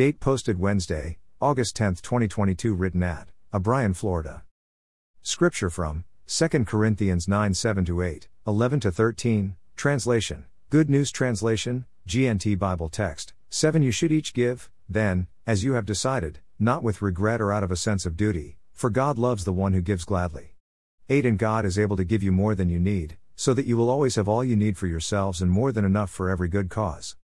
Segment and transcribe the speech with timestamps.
[0.00, 4.44] Date posted Wednesday, August 10, 2022, written at O'Brien, Florida.
[5.20, 12.88] Scripture from 2 Corinthians 9 7 8, 11 13, translation, Good News Translation, GNT Bible
[12.88, 17.52] text, 7 You should each give, then, as you have decided, not with regret or
[17.52, 20.54] out of a sense of duty, for God loves the one who gives gladly.
[21.10, 23.76] 8 And God is able to give you more than you need, so that you
[23.76, 26.70] will always have all you need for yourselves and more than enough for every good
[26.70, 27.16] cause.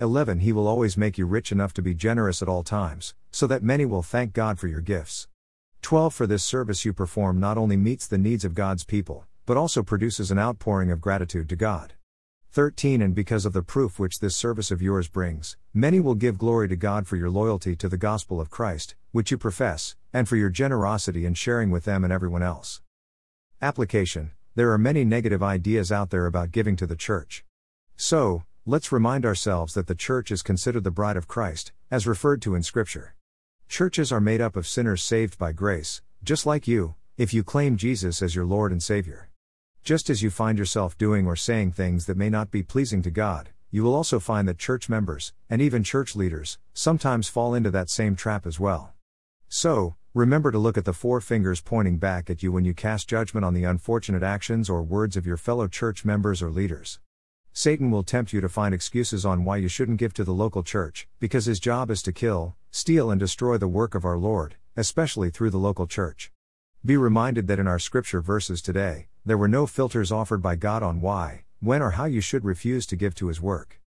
[0.00, 3.46] 11 He will always make you rich enough to be generous at all times, so
[3.46, 5.28] that many will thank God for your gifts.
[5.82, 9.56] 12 For this service you perform not only meets the needs of God's people, but
[9.56, 11.92] also produces an outpouring of gratitude to God.
[12.50, 16.38] 13 And because of the proof which this service of yours brings, many will give
[16.38, 20.28] glory to God for your loyalty to the gospel of Christ, which you profess, and
[20.28, 22.80] for your generosity in sharing with them and everyone else.
[23.62, 27.44] Application There are many negative ideas out there about giving to the church.
[27.96, 32.40] So, let's remind ourselves that the church is considered the bride of Christ, as referred
[32.42, 33.14] to in Scripture.
[33.68, 37.76] Churches are made up of sinners saved by grace, just like you, if you claim
[37.76, 39.28] Jesus as your Lord and Savior.
[39.82, 43.10] Just as you find yourself doing or saying things that may not be pleasing to
[43.10, 47.70] God, you will also find that church members, and even church leaders, sometimes fall into
[47.70, 48.94] that same trap as well.
[49.46, 53.10] So, remember to look at the four fingers pointing back at you when you cast
[53.10, 56.98] judgment on the unfortunate actions or words of your fellow church members or leaders.
[57.56, 60.62] Satan will tempt you to find excuses on why you shouldn't give to the local
[60.62, 64.56] church, because his job is to kill, steal, and destroy the work of our Lord,
[64.76, 66.30] especially through the local church.
[66.84, 70.82] Be reminded that in our scripture verses today, there were no filters offered by God
[70.82, 73.80] on why, when, or how you should refuse to give to his work.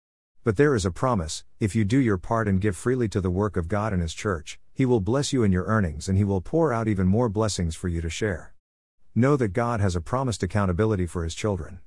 [0.45, 3.31] But there is a promise if you do your part and give freely to the
[3.31, 6.25] work of God and his church, he will bless you in your earnings and He
[6.25, 8.53] will pour out even more blessings for you to share.
[9.15, 11.81] Know that God has a promised accountability for His children.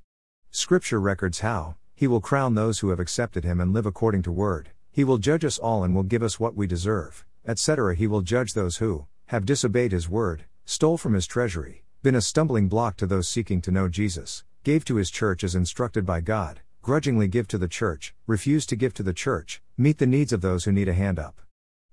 [0.52, 4.32] Scripture records how He will crown those who have accepted Him and live according to
[4.32, 7.96] Word, He will judge us all and will give us what we deserve, etc.
[7.96, 12.22] He will judge those who have disobeyed His Word, stole from His treasury, been a
[12.22, 16.22] stumbling block to those seeking to know Jesus, gave to His church as instructed by
[16.22, 20.34] God, grudgingly give to the church, refuse to give to the church, meet the needs
[20.34, 21.42] of those who need a hand up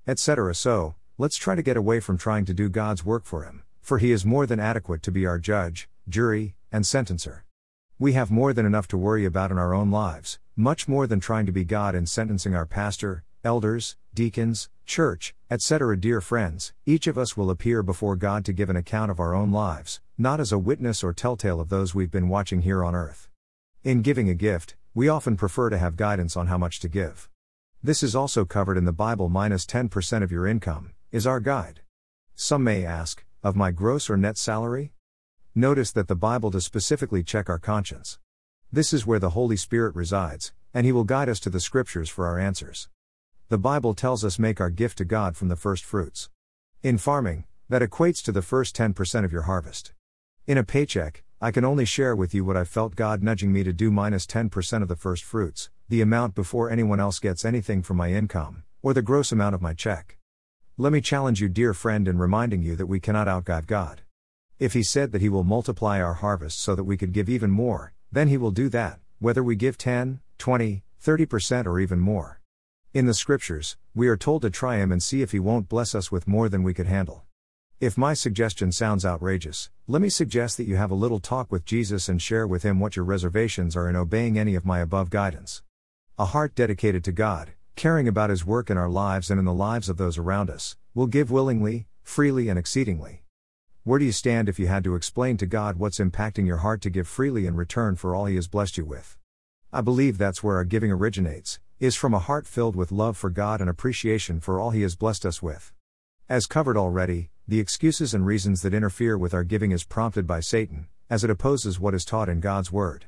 [0.07, 0.55] etc.
[0.55, 3.99] So, let's try to get away from trying to do God's work for Him, for
[3.99, 7.41] He is more than adequate to be our judge, jury, and sentencer.
[7.99, 11.19] We have more than enough to worry about in our own lives, much more than
[11.19, 15.99] trying to be God in sentencing our pastor, elders, deacons, church, etc.
[15.99, 19.35] Dear friends, each of us will appear before God to give an account of our
[19.35, 22.95] own lives, not as a witness or telltale of those we've been watching here on
[22.95, 23.31] earth.
[23.83, 27.31] In giving a gift, we often prefer to have guidance on how much to give.
[27.83, 31.81] This is also covered in the Bible minus 10% of your income, is our guide.
[32.35, 34.93] Some may ask, of my gross or net salary?
[35.59, 38.19] Notice that the Bible does specifically check our conscience.
[38.71, 42.11] This is where the Holy Spirit resides, and He will guide us to the Scriptures
[42.11, 42.91] for our answers.
[43.49, 46.29] The Bible tells us make our gift to God from the first fruits.
[46.83, 49.95] In farming, that equates to the first 10% of your harvest.
[50.47, 53.65] In a paycheck, I can only share with you what I felt God nudging me
[53.65, 57.81] to do minus 10% of the first fruits, the amount before anyone else gets anything
[57.81, 60.19] from my income, or the gross amount of my check.
[60.77, 64.03] Let me challenge you, dear friend, in reminding you that we cannot outgive God.
[64.59, 67.51] If He said that He will multiply our harvest so that we could give even
[67.51, 72.41] more, then He will do that, whether we give 10, 20, 30%, or even more.
[72.95, 75.95] In the Scriptures, we are told to try Him and see if He won't bless
[75.95, 77.25] us with more than we could handle.
[77.81, 81.67] If my suggestion sounds outrageous, let me suggest that you have a little talk with
[81.67, 85.11] Jesus and share with Him what your reservations are in obeying any of my above
[85.11, 85.63] guidance.
[86.19, 89.53] A heart dedicated to God, caring about His work in our lives and in the
[89.53, 93.26] lives of those around us, will give willingly, freely, and exceedingly.
[93.87, 96.81] Where do you stand if you had to explain to God what's impacting your heart
[96.81, 99.17] to give freely in return for all He has blessed you with?
[99.73, 103.31] I believe that's where our giving originates, is from a heart filled with love for
[103.31, 105.73] God and appreciation for all He has blessed us with.
[106.29, 110.41] As covered already, the excuses and reasons that interfere with our giving is prompted by
[110.41, 113.07] Satan, as it opposes what is taught in God's Word.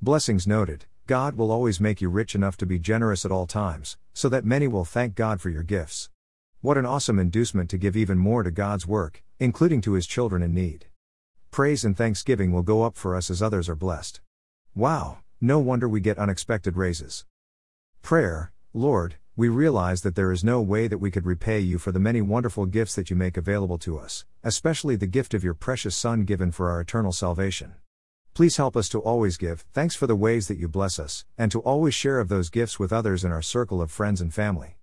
[0.00, 0.84] Blessings noted.
[1.08, 4.44] God will always make you rich enough to be generous at all times, so that
[4.44, 6.08] many will thank God for your gifts.
[6.60, 10.42] What an awesome inducement to give even more to God's work, including to His children
[10.42, 10.86] in need.
[11.50, 14.20] Praise and thanksgiving will go up for us as others are blessed.
[14.74, 17.24] Wow, no wonder we get unexpected raises.
[18.02, 21.92] Prayer Lord, we realize that there is no way that we could repay you for
[21.92, 25.54] the many wonderful gifts that you make available to us, especially the gift of your
[25.54, 27.74] precious Son given for our eternal salvation.
[28.34, 31.50] Please help us to always give thanks for the ways that you bless us, and
[31.50, 34.76] to always share of those gifts with others in our circle of friends and family.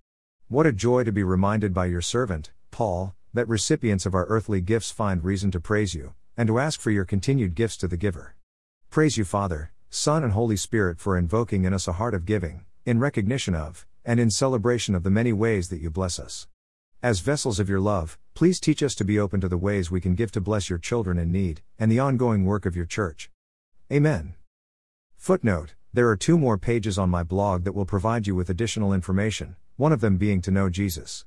[0.48, 4.62] What a joy to be reminded by your servant, Paul, that recipients of our earthly
[4.62, 7.96] gifts find reason to praise you, and to ask for your continued gifts to the
[7.96, 8.34] giver.
[8.88, 12.64] Praise you, Father, Son, and Holy Spirit, for invoking in us a heart of giving,
[12.86, 16.48] in recognition of, and in celebration of the many ways that you bless us.
[17.02, 20.00] As vessels of your love, please teach us to be open to the ways we
[20.00, 23.30] can give to bless your children in need, and the ongoing work of your church.
[23.92, 24.34] Amen.
[25.18, 28.94] Footnote There are two more pages on my blog that will provide you with additional
[28.94, 31.26] information, one of them being to know Jesus.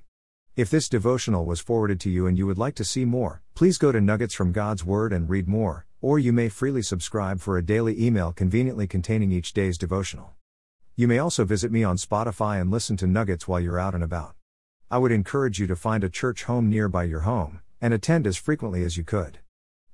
[0.57, 3.77] If this devotional was forwarded to you and you would like to see more, please
[3.77, 7.57] go to Nuggets from God's Word and read more, or you may freely subscribe for
[7.57, 10.33] a daily email conveniently containing each day's devotional.
[10.97, 14.03] You may also visit me on Spotify and listen to Nuggets while you're out and
[14.03, 14.35] about.
[14.89, 18.35] I would encourage you to find a church home nearby your home, and attend as
[18.35, 19.39] frequently as you could.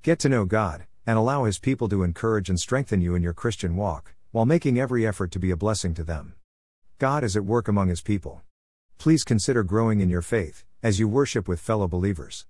[0.02, 3.34] Get to know God, and allow His people to encourage and strengthen you in your
[3.34, 6.34] Christian walk, while making every effort to be a blessing to them.
[6.98, 8.42] God is at work among His people.
[8.98, 12.46] Please consider growing in your faith, as you worship with fellow believers.